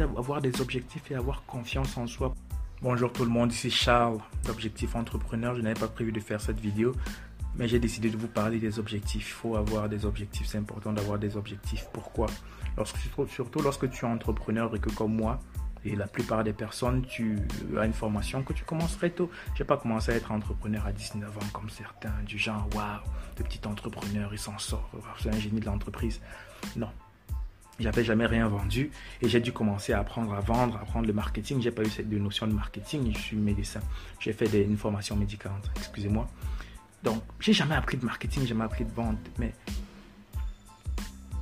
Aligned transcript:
avoir 0.00 0.40
des 0.40 0.60
objectifs 0.60 1.10
et 1.10 1.14
avoir 1.14 1.44
confiance 1.44 1.98
en 1.98 2.06
soi. 2.06 2.34
Bonjour 2.80 3.12
tout 3.12 3.24
le 3.24 3.30
monde, 3.30 3.52
ici 3.52 3.70
Charles 3.70 4.18
d'Objectif 4.46 4.96
Entrepreneur. 4.96 5.54
Je 5.54 5.60
n'avais 5.60 5.78
pas 5.78 5.88
prévu 5.88 6.12
de 6.12 6.20
faire 6.20 6.40
cette 6.40 6.58
vidéo, 6.58 6.94
mais 7.56 7.68
j'ai 7.68 7.78
décidé 7.78 8.08
de 8.08 8.16
vous 8.16 8.28
parler 8.28 8.58
des 8.58 8.78
objectifs. 8.78 9.28
Il 9.28 9.32
faut 9.32 9.56
avoir 9.56 9.90
des 9.90 10.06
objectifs, 10.06 10.46
c'est 10.46 10.56
important 10.56 10.92
d'avoir 10.92 11.18
des 11.18 11.36
objectifs. 11.36 11.86
Pourquoi? 11.92 12.26
Lorsque, 12.78 12.96
Surtout 13.28 13.60
lorsque 13.60 13.90
tu 13.90 14.06
es 14.06 14.08
entrepreneur 14.08 14.74
et 14.74 14.78
que 14.78 14.90
comme 14.90 15.14
moi, 15.14 15.38
et 15.84 15.94
la 15.94 16.06
plupart 16.06 16.42
des 16.42 16.54
personnes, 16.54 17.04
tu 17.04 17.36
as 17.78 17.84
une 17.84 17.92
formation 17.92 18.42
que 18.42 18.54
tu 18.54 18.64
commences 18.64 18.96
très 18.96 19.10
tôt. 19.10 19.30
Je 19.54 19.62
n'ai 19.62 19.66
pas 19.66 19.76
commencé 19.76 20.12
à 20.12 20.14
être 20.14 20.32
entrepreneur 20.32 20.86
à 20.86 20.92
19 20.92 21.36
ans 21.36 21.48
comme 21.52 21.68
certains, 21.68 22.14
du 22.24 22.38
genre, 22.38 22.66
waouh, 22.74 23.00
le 23.38 23.44
petit 23.44 23.60
entrepreneur, 23.66 24.30
il 24.32 24.38
s'en 24.38 24.58
sort, 24.58 24.90
c'est 25.20 25.28
un 25.28 25.38
génie 25.38 25.60
de 25.60 25.66
l'entreprise. 25.66 26.20
Non, 26.76 26.88
j'avais 27.80 28.04
jamais 28.04 28.26
rien 28.26 28.48
vendu 28.48 28.90
et 29.20 29.28
j'ai 29.28 29.40
dû 29.40 29.52
commencer 29.52 29.92
à 29.92 30.00
apprendre 30.00 30.34
à 30.34 30.40
vendre, 30.40 30.76
à 30.76 30.82
apprendre 30.82 31.06
le 31.06 31.12
marketing. 31.12 31.60
J'ai 31.60 31.70
pas 31.70 31.82
eu 31.82 31.90
cette 31.90 32.10
notion 32.10 32.46
de 32.46 32.52
marketing. 32.52 33.12
Je 33.12 33.18
suis 33.18 33.36
médecin. 33.36 33.80
J'ai 34.20 34.32
fait 34.32 34.46
une 34.62 34.76
formation 34.76 35.16
médicale, 35.16 35.52
excusez-moi. 35.76 36.28
Donc, 37.02 37.22
j'ai 37.40 37.52
jamais 37.52 37.74
appris 37.74 37.96
de 37.96 38.04
marketing, 38.04 38.42
j'ai 38.42 38.48
jamais 38.48 38.64
appris 38.64 38.84
de 38.84 38.92
vente, 38.92 39.18
mais 39.38 39.52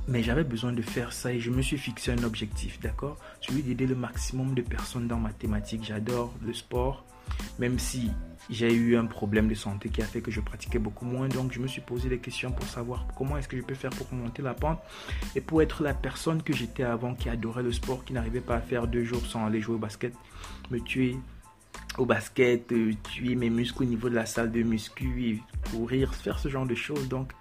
mais 0.07 0.23
j'avais 0.23 0.43
besoin 0.43 0.73
de 0.73 0.81
faire 0.81 1.13
ça 1.13 1.31
et 1.31 1.39
je 1.39 1.51
me 1.51 1.61
suis 1.61 1.77
fixé 1.77 2.11
un 2.11 2.23
objectif, 2.23 2.79
d'accord? 2.79 3.17
Celui 3.39 3.61
d'aider 3.61 3.85
le 3.85 3.95
maximum 3.95 4.55
de 4.55 4.61
personnes 4.61 5.07
dans 5.07 5.19
ma 5.19 5.31
thématique. 5.31 5.83
J'adore 5.83 6.33
le 6.43 6.53
sport, 6.53 7.05
même 7.59 7.79
si 7.79 8.11
j'ai 8.49 8.73
eu 8.73 8.97
un 8.97 9.05
problème 9.05 9.47
de 9.47 9.55
santé 9.55 9.89
qui 9.89 10.01
a 10.01 10.05
fait 10.05 10.21
que 10.21 10.31
je 10.31 10.41
pratiquais 10.41 10.79
beaucoup 10.79 11.05
moins. 11.05 11.27
Donc, 11.27 11.53
je 11.53 11.59
me 11.59 11.67
suis 11.67 11.81
posé 11.81 12.09
des 12.09 12.17
questions 12.19 12.51
pour 12.51 12.67
savoir 12.67 13.07
comment 13.17 13.37
est-ce 13.37 13.47
que 13.47 13.57
je 13.57 13.61
peux 13.61 13.75
faire 13.75 13.91
pour 13.91 14.11
monter 14.13 14.41
la 14.41 14.53
pente 14.53 14.79
et 15.35 15.41
pour 15.41 15.61
être 15.61 15.83
la 15.83 15.93
personne 15.93 16.43
que 16.43 16.53
j'étais 16.53 16.83
avant 16.83 17.15
qui 17.15 17.29
adorait 17.29 17.63
le 17.63 17.71
sport, 17.71 18.03
qui 18.03 18.13
n'arrivait 18.13 18.41
pas 18.41 18.55
à 18.55 18.61
faire 18.61 18.87
deux 18.87 19.03
jours 19.03 19.25
sans 19.25 19.45
aller 19.45 19.61
jouer 19.61 19.75
au 19.75 19.79
basket, 19.79 20.13
me 20.69 20.79
tuer 20.79 21.17
au 21.97 22.05
basket, 22.05 22.71
euh, 22.71 22.93
tuer 23.03 23.35
mes 23.35 23.49
muscles 23.49 23.83
au 23.83 23.85
niveau 23.85 24.09
de 24.09 24.15
la 24.15 24.25
salle 24.25 24.51
de 24.51 24.63
muscu, 24.63 25.41
courir, 25.71 26.13
faire 26.13 26.39
ce 26.39 26.49
genre 26.49 26.65
de 26.65 26.75
choses. 26.75 27.07
Donc, 27.07 27.31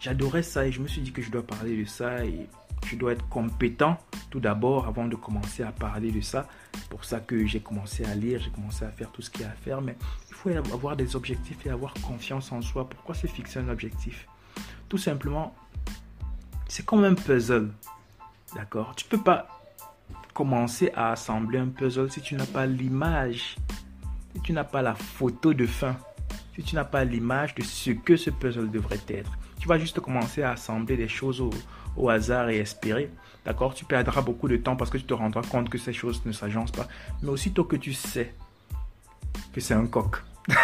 j'adorais 0.00 0.42
ça 0.42 0.66
et 0.66 0.72
je 0.72 0.80
me 0.80 0.88
suis 0.88 1.00
dit 1.00 1.12
que 1.12 1.22
je 1.22 1.30
dois 1.30 1.42
parler 1.42 1.76
de 1.76 1.84
ça 1.84 2.24
et 2.24 2.48
je 2.86 2.96
dois 2.96 3.12
être 3.12 3.28
compétent 3.28 3.98
tout 4.30 4.40
d'abord 4.40 4.86
avant 4.86 5.06
de 5.06 5.16
commencer 5.16 5.62
à 5.62 5.72
parler 5.72 6.10
de 6.12 6.20
ça. 6.20 6.46
C'est 6.74 6.88
pour 6.88 7.04
ça 7.04 7.20
que 7.20 7.46
j'ai 7.46 7.60
commencé 7.60 8.04
à 8.04 8.14
lire, 8.14 8.40
j'ai 8.40 8.50
commencé 8.50 8.84
à 8.84 8.90
faire 8.90 9.10
tout 9.10 9.22
ce 9.22 9.30
qu'il 9.30 9.42
y 9.42 9.44
a 9.44 9.48
à 9.48 9.52
faire. 9.52 9.80
Mais 9.80 9.96
il 10.28 10.34
faut 10.34 10.50
avoir 10.50 10.96
des 10.96 11.16
objectifs 11.16 11.66
et 11.66 11.70
avoir 11.70 11.94
confiance 11.94 12.52
en 12.52 12.62
soi. 12.62 12.88
Pourquoi 12.88 13.14
se 13.14 13.26
fixer 13.26 13.58
un 13.58 13.68
objectif? 13.68 14.26
Tout 14.88 14.98
simplement, 14.98 15.54
c'est 16.68 16.84
comme 16.84 17.04
un 17.04 17.14
puzzle. 17.14 17.72
D'accord? 18.54 18.94
Tu 18.94 19.04
ne 19.06 19.10
peux 19.10 19.22
pas 19.22 19.48
commencer 20.32 20.92
à 20.94 21.12
assembler 21.12 21.58
un 21.58 21.68
puzzle 21.68 22.10
si 22.10 22.20
tu 22.20 22.34
n'as 22.34 22.46
pas 22.46 22.66
l'image, 22.66 23.56
si 24.34 24.40
tu 24.42 24.52
n'as 24.52 24.64
pas 24.64 24.82
la 24.82 24.94
photo 24.94 25.54
de 25.54 25.66
fin, 25.66 25.96
si 26.54 26.62
tu 26.62 26.74
n'as 26.74 26.84
pas 26.84 27.04
l'image 27.04 27.54
de 27.54 27.62
ce 27.62 27.90
que 27.90 28.16
ce 28.16 28.30
puzzle 28.30 28.70
devrait 28.70 29.00
être. 29.08 29.32
Tu 29.66 29.70
vas 29.70 29.80
juste 29.80 29.98
commencer 29.98 30.44
à 30.44 30.52
assembler 30.52 30.96
des 30.96 31.08
choses 31.08 31.42
au, 31.96 32.08
hasard 32.08 32.50
et 32.50 32.58
espérer. 32.58 33.10
D'accord? 33.44 33.74
Tu 33.74 33.84
perdras 33.84 34.22
beaucoup 34.22 34.46
de 34.46 34.56
temps 34.56 34.76
parce 34.76 34.90
que 34.92 34.96
tu 34.96 35.02
te 35.02 35.12
rendras 35.12 35.42
compte 35.42 35.68
que 35.68 35.76
ces 35.76 35.92
choses 35.92 36.24
ne 36.24 36.30
s'agencent 36.30 36.70
pas. 36.70 36.86
Mais 37.20 37.30
aussitôt 37.30 37.64
que 37.64 37.74
tu 37.74 37.92
sais 37.92 38.32
que 39.52 39.60
c'est 39.60 39.74
un 39.74 39.86
coq, 39.86 40.22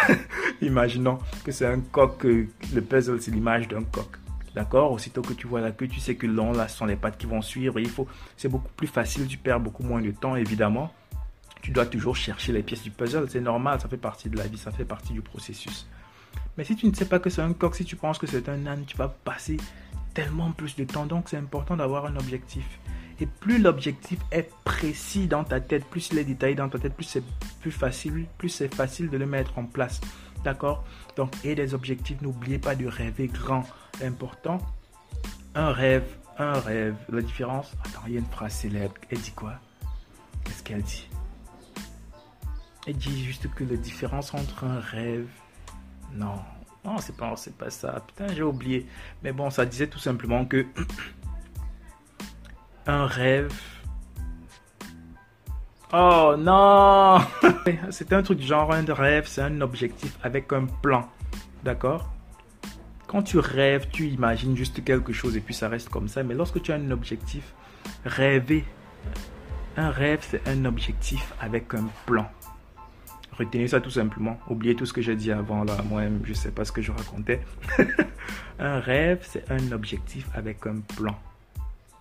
imaginons 0.61 1.19
que 1.43 1.51
c'est 1.51 1.65
un 1.65 1.81
coq, 1.81 2.23
le 2.23 2.81
puzzle 2.81 3.21
c'est 3.21 3.31
l'image 3.31 3.67
d'un 3.67 3.83
coq. 3.83 4.07
D'accord? 4.55 4.93
Aussitôt 4.93 5.21
que 5.21 5.33
tu 5.33 5.47
vois 5.47 5.59
la 5.59 5.73
queue, 5.73 5.89
tu 5.89 5.99
sais 5.99 6.15
que 6.15 6.25
long 6.25 6.53
là, 6.53 6.69
ce 6.69 6.77
sont 6.77 6.85
les 6.85 6.95
pattes 6.95 7.17
qui 7.17 7.25
vont 7.25 7.41
suivre. 7.41 7.81
Il 7.81 7.89
faut, 7.89 8.07
c'est 8.37 8.47
beaucoup 8.47 8.71
plus 8.77 8.87
facile, 8.87 9.27
tu 9.27 9.37
perds 9.37 9.59
beaucoup 9.59 9.83
moins 9.83 10.01
de 10.01 10.11
temps, 10.11 10.37
évidemment. 10.37 10.93
Tu 11.61 11.71
dois 11.71 11.87
toujours 11.87 12.15
chercher 12.15 12.53
les 12.53 12.63
pièces 12.63 12.83
du 12.83 12.91
puzzle, 12.91 13.29
c'est 13.29 13.41
normal, 13.41 13.81
ça 13.81 13.89
fait 13.89 13.97
partie 13.97 14.29
de 14.29 14.37
la 14.37 14.47
vie, 14.47 14.57
ça 14.57 14.71
fait 14.71 14.85
partie 14.85 15.11
du 15.11 15.21
processus. 15.21 15.89
Mais 16.57 16.63
si 16.63 16.75
tu 16.75 16.87
ne 16.87 16.93
sais 16.93 17.05
pas 17.05 17.19
que 17.19 17.29
c'est 17.29 17.41
un 17.41 17.53
coq, 17.53 17.75
si 17.75 17.85
tu 17.85 17.95
penses 17.95 18.19
que 18.19 18.27
c'est 18.27 18.47
un 18.49 18.65
âne, 18.67 18.85
tu 18.85 18.95
vas 18.97 19.07
passer 19.07 19.57
tellement 20.13 20.51
plus 20.51 20.75
de 20.75 20.83
temps. 20.83 21.05
Donc 21.05 21.29
c'est 21.29 21.37
important 21.37 21.75
d'avoir 21.75 22.05
un 22.05 22.15
objectif. 22.15 22.65
Et 23.19 23.25
plus 23.25 23.59
l'objectif 23.59 24.19
est 24.31 24.51
précis 24.63 25.27
dans 25.27 25.43
ta 25.43 25.61
tête, 25.61 25.85
plus 25.85 26.09
il 26.11 26.17
est 26.17 26.23
détaillé 26.23 26.55
dans 26.55 26.69
ta 26.69 26.79
tête, 26.79 26.95
plus 26.95 27.05
c'est 27.05 27.23
plus 27.61 27.71
facile, 27.71 28.25
plus 28.37 28.49
c'est 28.49 28.73
facile 28.73 29.09
de 29.09 29.17
le 29.17 29.25
mettre 29.25 29.57
en 29.57 29.65
place. 29.65 30.01
D'accord? 30.43 30.83
Donc, 31.15 31.33
et 31.45 31.55
des 31.55 31.73
objectifs, 31.73 32.21
n'oubliez 32.21 32.57
pas 32.57 32.75
de 32.75 32.85
rêver 32.85 33.27
grand. 33.27 33.65
Important. 34.03 34.57
Un 35.55 35.71
rêve, 35.71 36.05
un 36.37 36.53
rêve. 36.53 36.95
La 37.09 37.21
différence. 37.21 37.71
Attends, 37.85 38.01
il 38.07 38.13
y 38.13 38.15
a 38.17 38.19
une 38.19 38.25
phrase 38.25 38.53
célèbre. 38.53 38.95
Elle 39.09 39.19
dit 39.19 39.31
quoi? 39.31 39.53
Qu'est-ce 40.43 40.63
qu'elle 40.63 40.81
dit? 40.81 41.07
Elle 42.85 42.97
dit 42.97 43.23
juste 43.23 43.49
que 43.53 43.63
la 43.63 43.77
différence 43.77 44.33
entre 44.33 44.65
un 44.65 44.79
rêve. 44.79 45.29
Non, 46.13 46.39
non, 46.85 46.97
c'est 46.97 47.15
pas, 47.15 47.33
c'est 47.37 47.57
pas 47.57 47.69
ça. 47.69 48.03
Putain, 48.07 48.33
j'ai 48.33 48.43
oublié. 48.43 48.85
Mais 49.23 49.31
bon, 49.31 49.49
ça 49.49 49.65
disait 49.65 49.87
tout 49.87 49.99
simplement 49.99 50.45
que 50.45 50.65
un 52.87 53.05
rêve. 53.05 53.53
Oh 55.93 56.35
non 56.37 57.19
C'est 57.91 58.13
un 58.13 58.23
truc 58.23 58.41
genre 58.41 58.73
un 58.73 58.83
rêve, 58.93 59.27
c'est 59.27 59.43
un 59.43 59.61
objectif 59.61 60.17
avec 60.23 60.51
un 60.51 60.65
plan. 60.65 61.07
D'accord? 61.63 62.09
Quand 63.07 63.21
tu 63.21 63.37
rêves, 63.37 63.87
tu 63.91 64.07
imagines 64.07 64.57
juste 64.57 64.83
quelque 64.83 65.13
chose 65.13 65.37
et 65.37 65.39
puis 65.39 65.53
ça 65.53 65.69
reste 65.69 65.89
comme 65.89 66.07
ça. 66.07 66.23
Mais 66.23 66.33
lorsque 66.33 66.61
tu 66.61 66.71
as 66.71 66.75
un 66.75 66.91
objectif, 66.91 67.53
rêver. 68.05 68.65
Un 69.77 69.89
rêve, 69.89 70.19
c'est 70.21 70.47
un 70.47 70.65
objectif 70.65 71.33
avec 71.39 71.73
un 71.73 71.87
plan. 72.05 72.29
Retenez 73.37 73.67
ça 73.67 73.81
tout 73.81 73.89
simplement. 73.89 74.39
Oubliez 74.49 74.75
tout 74.75 74.85
ce 74.85 74.93
que 74.93 75.01
j'ai 75.01 75.15
dit 75.15 75.31
avant 75.31 75.63
là. 75.63 75.77
Moi-même, 75.89 76.21
je 76.23 76.29
ne 76.29 76.35
sais 76.35 76.51
pas 76.51 76.65
ce 76.65 76.71
que 76.71 76.81
je 76.81 76.91
racontais. 76.91 77.41
un 78.59 78.79
rêve, 78.79 79.19
c'est 79.23 79.49
un 79.51 79.71
objectif 79.71 80.27
avec 80.33 80.65
un 80.67 80.79
plan. 80.95 81.17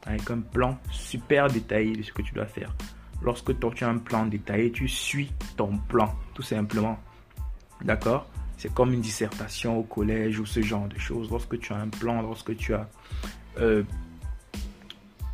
Avec 0.04 0.30
un 0.30 0.40
plan 0.40 0.78
super 0.90 1.48
détaillé 1.48 1.96
de 1.96 2.02
ce 2.02 2.12
que 2.12 2.22
tu 2.22 2.34
dois 2.34 2.46
faire. 2.46 2.74
Lorsque 3.22 3.58
tu 3.58 3.84
as 3.84 3.88
un 3.88 3.98
plan 3.98 4.26
détaillé, 4.26 4.72
tu 4.72 4.88
suis 4.88 5.32
ton 5.56 5.78
plan, 5.78 6.12
tout 6.34 6.42
simplement. 6.42 6.98
D'accord? 7.82 8.26
C'est 8.58 8.72
comme 8.72 8.92
une 8.92 9.00
dissertation 9.00 9.78
au 9.78 9.82
collège 9.82 10.38
ou 10.38 10.46
ce 10.46 10.60
genre 10.60 10.88
de 10.88 10.98
choses. 10.98 11.30
Lorsque 11.30 11.58
tu 11.58 11.72
as 11.72 11.76
un 11.76 11.88
plan, 11.88 12.20
lorsque 12.22 12.56
tu 12.56 12.74
as 12.74 12.88
euh, 13.58 13.82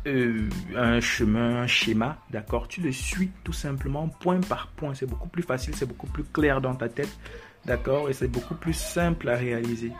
euh, 0.07 0.47
un 0.77 1.01
chemin, 1.01 1.63
un 1.63 1.67
schéma, 1.67 2.17
d'accord 2.31 2.67
Tu 2.67 2.81
le 2.81 2.91
suis 2.91 3.31
tout 3.43 3.53
simplement 3.53 4.07
point 4.07 4.39
par 4.39 4.67
point. 4.67 4.93
C'est 4.93 5.05
beaucoup 5.05 5.27
plus 5.27 5.43
facile, 5.43 5.75
c'est 5.75 5.85
beaucoup 5.85 6.07
plus 6.07 6.23
clair 6.23 6.61
dans 6.61 6.75
ta 6.75 6.87
tête, 6.87 7.17
d'accord 7.65 8.09
Et 8.09 8.13
c'est 8.13 8.29
beaucoup 8.29 8.55
plus 8.55 8.73
simple 8.73 9.29
à 9.29 9.35
réaliser. 9.35 9.91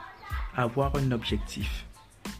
Avoir 0.56 0.96
un 0.96 1.12
objectif. 1.12 1.86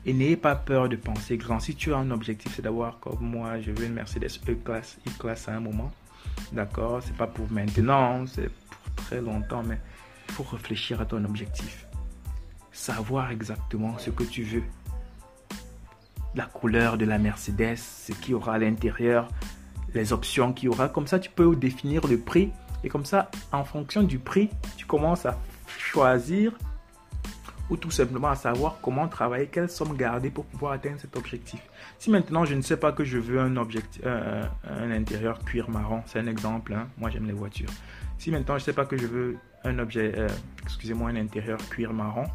Et 0.06 0.14
n'ayez 0.14 0.38
pas 0.38 0.56
peur 0.56 0.88
de 0.88 0.96
penser 0.96 1.38
grand. 1.38 1.60
Si 1.60 1.76
tu 1.76 1.94
as 1.94 1.98
un 1.98 2.12
objectif, 2.12 2.54
c'est 2.56 2.62
d'avoir 2.62 3.00
comme 3.00 3.20
moi, 3.22 3.60
je 3.60 3.72
veux 3.72 3.86
une 3.86 3.94
Mercedes 3.94 4.40
E-Class, 4.48 4.98
E-Class 5.08 5.50
à 5.50 5.56
un 5.56 5.60
moment. 5.60 5.92
D'accord 6.54 7.02
C'est 7.04 7.16
pas 7.16 7.28
pour 7.28 7.52
maintenant, 7.52 8.26
c'est 8.26 8.50
pour 8.50 8.96
très 8.96 9.22
longtemps, 9.22 9.64
mais 9.64 9.80
il 10.30 10.34
faut 10.34 10.44
réfléchir 10.44 11.02
à 11.02 11.06
ton 11.06 11.24
objectif. 11.26 11.86
Savoir 12.72 13.32
exactement 13.32 13.98
ce 13.98 14.10
que 14.12 14.24
tu 14.24 14.44
veux 14.44 14.64
la 16.36 16.46
couleur 16.46 16.98
de 16.98 17.06
la 17.06 17.18
Mercedes, 17.18 17.78
ce 17.78 18.12
qu'il 18.12 18.32
y 18.32 18.34
aura 18.34 18.54
à 18.54 18.58
l'intérieur, 18.58 19.28
les 19.94 20.14
options 20.14 20.54
qu'il 20.54 20.66
y 20.66 20.70
aura. 20.70 20.90
Comme 20.90 21.08
ça, 21.08 21.20
tu 21.20 21.30
peux 21.30 21.56
définir 21.56 22.08
le 22.08 22.20
prix. 22.20 22.52
Et 22.84 22.90
comme 22.90 23.06
ça, 23.06 23.30
en 23.52 23.64
fonction 23.64 24.04
du 24.04 24.20
prix, 24.20 24.50
tu 24.78 24.86
commences 24.86 25.26
à 25.26 25.38
choisir 25.78 26.54
ou 27.70 27.78
tout 27.78 27.92
simplement 27.92 28.30
à 28.30 28.36
savoir 28.36 28.78
comment 28.82 29.08
travailler, 29.08 29.48
quelle 29.48 29.70
somme 29.70 29.96
garder 29.96 30.32
pour 30.32 30.46
pouvoir 30.46 30.74
atteindre 30.74 31.00
cet 31.00 31.16
objectif. 31.16 31.62
Si 32.00 32.10
maintenant 32.10 32.44
je 32.44 32.56
ne 32.56 32.62
sais 32.62 32.78
pas 32.78 32.92
que 32.92 33.04
je 33.04 33.18
veux 33.18 33.40
un, 33.40 33.58
objectif, 33.58 34.02
un, 34.06 34.92
intérieur 34.92 35.44
cuir 35.44 35.70
marron, 35.70 36.02
c'est 36.08 36.20
un 36.20 36.28
exemple, 36.28 36.74
hein. 36.74 36.88
moi 36.98 37.10
j'aime 37.10 37.28
les 37.28 37.34
voitures. 37.34 37.70
Si 38.18 38.32
maintenant 38.32 38.58
je 38.58 38.64
ne 38.64 38.66
sais 38.66 38.74
pas 38.74 38.86
que 38.86 38.98
je 38.98 39.06
veux 39.06 39.38
un 39.64 39.78
objet, 39.78 40.14
euh, 40.18 40.30
excusez-moi, 40.64 41.12
un 41.12 41.16
intérieur 41.16 41.60
cuir 41.70 41.94
marron, 41.94 42.26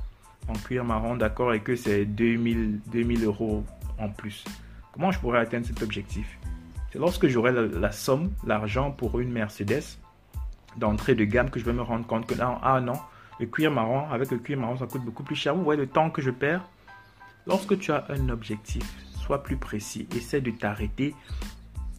en 0.48 0.52
cuir 0.52 0.84
marron, 0.84 1.16
d'accord, 1.16 1.52
et 1.52 1.60
que 1.60 1.74
c'est 1.74 2.04
2000, 2.04 2.80
2000 2.92 3.24
euros 3.24 3.64
en 3.98 4.08
plus. 4.08 4.44
Comment 4.92 5.10
je 5.10 5.18
pourrais 5.18 5.40
atteindre 5.40 5.66
cet 5.66 5.82
objectif? 5.82 6.38
C'est 6.92 6.98
lorsque 6.98 7.26
j'aurai 7.26 7.52
la, 7.52 7.92
somme, 7.92 8.32
l'argent 8.46 8.90
pour 8.90 9.18
une 9.18 9.32
Mercedes 9.32 9.98
d'entrée 10.76 11.14
de 11.14 11.24
gamme 11.24 11.50
que 11.50 11.58
je 11.58 11.64
vais 11.64 11.72
me 11.72 11.82
rendre 11.82 12.06
compte 12.06 12.26
que 12.26 12.34
non, 12.34 12.58
ah 12.62 12.80
non, 12.80 12.98
le 13.40 13.46
cuir 13.46 13.70
marron, 13.70 14.08
avec 14.10 14.30
le 14.30 14.38
cuir 14.38 14.58
marron, 14.58 14.76
ça 14.76 14.86
coûte 14.86 15.04
beaucoup 15.04 15.22
plus 15.22 15.36
cher. 15.36 15.54
Vous 15.54 15.64
voyez 15.64 15.80
le 15.80 15.88
temps 15.88 16.10
que 16.10 16.22
je 16.22 16.30
perds? 16.30 16.68
Lorsque 17.46 17.78
tu 17.78 17.92
as 17.92 18.06
un 18.08 18.28
objectif, 18.28 18.84
sois 19.16 19.42
plus 19.42 19.56
précis. 19.56 20.06
Essaie 20.14 20.40
de 20.40 20.50
t'arrêter 20.50 21.14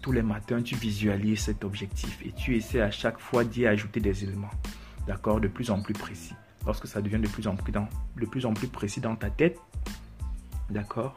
tous 0.02 0.12
les 0.12 0.22
matins, 0.22 0.62
tu 0.62 0.76
visualises 0.76 1.42
cet 1.42 1.64
objectif 1.64 2.20
et 2.24 2.32
tu 2.32 2.56
essaies 2.56 2.82
à 2.82 2.92
chaque 2.92 3.20
fois 3.20 3.44
d'y 3.44 3.66
ajouter 3.66 4.00
des 4.00 4.24
éléments. 4.24 4.52
D'accord? 5.08 5.40
De 5.40 5.48
plus 5.48 5.72
en 5.72 5.82
plus 5.82 5.94
précis. 5.94 6.36
Lorsque 6.66 6.88
ça 6.88 7.02
devient 7.02 7.20
de 7.20 7.28
plus 7.28 7.48
en 7.48 7.56
plus, 7.56 7.72
de 7.72 8.26
plus, 8.26 8.46
en 8.46 8.54
plus 8.54 8.68
précis 8.68 9.02
dans 9.02 9.16
ta 9.16 9.30
tête, 9.30 9.60
d'accord? 10.70 11.14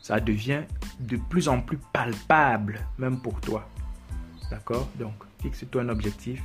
Ça 0.00 0.20
devient 0.20 0.62
de 0.98 1.16
plus 1.16 1.48
en 1.48 1.60
plus 1.60 1.78
palpable, 1.92 2.86
même 2.98 3.20
pour 3.20 3.40
toi. 3.40 3.68
D'accord? 4.50 4.88
Donc, 4.98 5.14
fixe-toi 5.40 5.82
un 5.82 5.88
objectif, 5.88 6.42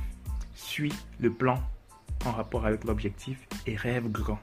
suis 0.54 0.92
le 1.20 1.30
plan 1.30 1.62
en 2.24 2.32
rapport 2.32 2.66
avec 2.66 2.84
l'objectif 2.84 3.38
et 3.66 3.76
rêve 3.76 4.10
grand. 4.10 4.38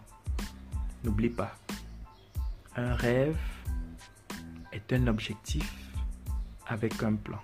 N'oublie 1.04 1.30
pas, 1.30 1.56
un 2.76 2.94
rêve 2.96 3.38
est 4.72 4.94
un 4.94 5.08
objectif 5.08 5.74
avec 6.68 7.02
un 7.04 7.16
plan. 7.16 7.40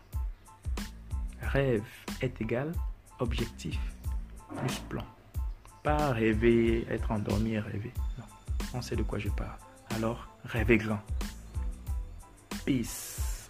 Rêve 1.42 1.84
est 2.22 2.42
égal 2.42 2.72
objectif 3.20 3.80
plus 4.56 4.80
plan. 4.90 5.06
Pas 5.84 6.12
rêver, 6.12 6.86
être 6.90 7.12
endormi 7.12 7.54
et 7.54 7.60
rêver. 7.60 7.94
Non, 8.18 8.26
on 8.74 8.82
sait 8.82 8.96
de 8.96 9.04
quoi 9.04 9.20
je 9.20 9.30
parle. 9.30 9.58
Alors, 9.96 10.28
rêvez 10.46 10.78
grand. 10.78 11.00
Peace. 12.66 13.50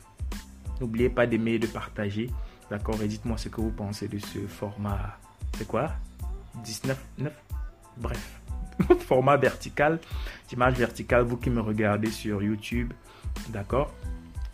N'oubliez 0.79 1.09
pas 1.09 1.27
d'aimer 1.27 1.59
de 1.59 1.67
partager. 1.67 2.29
D'accord 2.69 3.01
Et 3.01 3.07
dites-moi 3.07 3.37
ce 3.37 3.49
que 3.49 3.61
vous 3.61 3.71
pensez 3.71 4.07
de 4.07 4.19
ce 4.19 4.39
format. 4.47 5.17
C'est 5.57 5.67
quoi? 5.67 5.91
19, 6.63 6.97
9 7.17 7.33
Bref. 7.97 8.41
format 8.99 9.35
vertical, 9.35 9.99
image 10.53 10.75
verticale, 10.75 11.23
vous 11.23 11.37
qui 11.37 11.49
me 11.49 11.59
regardez 11.59 12.09
sur 12.09 12.41
YouTube. 12.41 12.93
D'accord? 13.49 13.93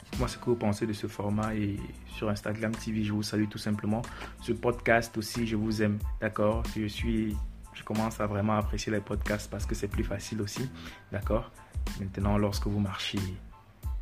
Dites-moi 0.06 0.28
ce 0.28 0.38
que 0.38 0.46
vous 0.46 0.56
pensez 0.56 0.88
de 0.88 0.94
ce 0.94 1.08
format 1.08 1.54
et 1.54 1.78
sur 2.08 2.30
Instagram 2.30 2.72
TV, 2.72 3.04
je 3.04 3.14
vous 3.14 3.24
salue 3.24 3.48
tout 3.50 3.58
simplement. 3.58 4.02
Ce 4.42 4.54
podcast 4.54 5.16
aussi, 5.18 5.46
je 5.46 5.56
vous 5.56 5.84
aime. 5.84 6.00
D'accord? 6.22 6.64
Je 6.76 6.88
suis 6.88 7.36
je 7.76 7.84
commence 7.84 8.22
à 8.22 8.26
vraiment 8.26 8.54
apprécier 8.54 8.92
les 8.92 9.02
podcasts 9.02 9.52
parce 9.52 9.66
que 9.66 9.76
c'est 9.76 9.90
plus 9.90 10.06
facile 10.06 10.42
aussi. 10.42 10.70
D'accord? 11.12 11.52
Maintenant, 12.00 12.38
lorsque 12.38 12.68
vous 12.68 12.80
marchez, 12.80 13.20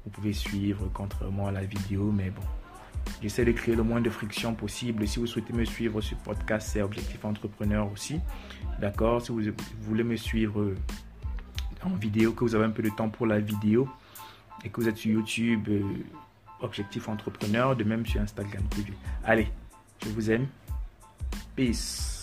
vous 0.05 0.11
pouvez 0.11 0.33
suivre 0.33 0.89
contrairement 0.93 1.47
à 1.47 1.51
la 1.51 1.63
vidéo, 1.63 2.11
mais 2.11 2.29
bon. 2.29 2.41
J'essaie 3.21 3.45
de 3.45 3.51
créer 3.51 3.75
le 3.75 3.83
moins 3.83 4.01
de 4.01 4.09
friction 4.09 4.53
possible. 4.53 5.07
Si 5.07 5.19
vous 5.19 5.27
souhaitez 5.27 5.53
me 5.53 5.65
suivre 5.65 6.01
sur 6.01 6.17
podcast, 6.17 6.69
c'est 6.71 6.81
Objectif 6.81 7.23
Entrepreneur 7.25 7.89
aussi. 7.91 8.19
D'accord? 8.79 9.21
Si 9.21 9.31
vous 9.31 9.41
voulez 9.81 10.03
me 10.03 10.15
suivre 10.15 10.73
en 11.83 11.89
vidéo, 11.95 12.31
que 12.31 12.43
vous 12.43 12.55
avez 12.55 12.65
un 12.65 12.69
peu 12.69 12.83
de 12.83 12.89
temps 12.89 13.09
pour 13.09 13.27
la 13.27 13.39
vidéo 13.39 13.89
et 14.63 14.69
que 14.69 14.81
vous 14.81 14.87
êtes 14.87 14.97
sur 14.97 15.11
YouTube, 15.11 15.67
euh, 15.69 15.81
Objectif 16.61 17.09
Entrepreneur, 17.09 17.75
de 17.75 17.83
même 17.83 18.05
sur 18.05 18.21
Instagram 18.21 18.63
TV. 18.69 18.93
Allez, 19.25 19.47
je 20.03 20.09
vous 20.09 20.31
aime. 20.31 20.47
Peace. 21.55 22.22